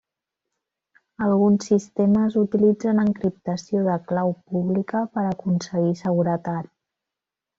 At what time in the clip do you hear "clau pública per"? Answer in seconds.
4.13-5.27